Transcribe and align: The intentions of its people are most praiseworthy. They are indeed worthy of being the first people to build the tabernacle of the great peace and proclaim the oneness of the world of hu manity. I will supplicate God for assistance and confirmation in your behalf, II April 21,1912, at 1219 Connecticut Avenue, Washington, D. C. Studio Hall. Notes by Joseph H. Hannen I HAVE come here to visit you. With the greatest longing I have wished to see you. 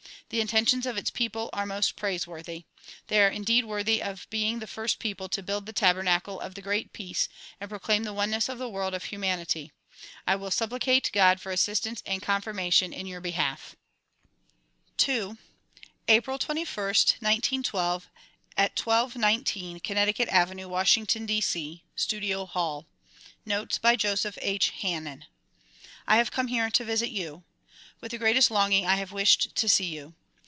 The 0.29 0.39
intentions 0.39 0.85
of 0.85 0.95
its 0.97 1.09
people 1.09 1.49
are 1.51 1.65
most 1.65 1.97
praiseworthy. 1.97 2.63
They 3.07 3.21
are 3.21 3.27
indeed 3.27 3.65
worthy 3.65 4.01
of 4.01 4.29
being 4.29 4.59
the 4.59 4.65
first 4.65 4.97
people 4.97 5.27
to 5.27 5.43
build 5.43 5.65
the 5.65 5.73
tabernacle 5.73 6.39
of 6.39 6.55
the 6.55 6.61
great 6.61 6.93
peace 6.93 7.27
and 7.59 7.69
proclaim 7.69 8.05
the 8.05 8.13
oneness 8.13 8.47
of 8.47 8.57
the 8.57 8.69
world 8.69 8.93
of 8.93 9.03
hu 9.03 9.17
manity. 9.17 9.71
I 10.25 10.37
will 10.37 10.49
supplicate 10.49 11.09
God 11.11 11.41
for 11.41 11.51
assistance 11.51 12.01
and 12.05 12.21
confirmation 12.21 12.93
in 12.93 13.07
your 13.07 13.19
behalf, 13.19 13.75
II 15.05 15.33
April 16.07 16.39
21,1912, 16.39 18.03
at 18.55 18.79
1219 18.79 19.81
Connecticut 19.81 20.29
Avenue, 20.29 20.69
Washington, 20.69 21.25
D. 21.25 21.41
C. 21.41 21.83
Studio 21.93 22.45
Hall. 22.45 22.85
Notes 23.45 23.77
by 23.79 23.97
Joseph 23.97 24.37
H. 24.41 24.69
Hannen 24.81 25.23
I 26.07 26.15
HAVE 26.15 26.31
come 26.31 26.47
here 26.47 26.69
to 26.69 26.85
visit 26.85 27.09
you. 27.09 27.43
With 27.99 28.11
the 28.11 28.17
greatest 28.17 28.49
longing 28.49 28.85
I 28.85 28.95
have 28.95 29.11
wished 29.11 29.55
to 29.57 29.67
see 29.67 29.87
you. 29.87 30.13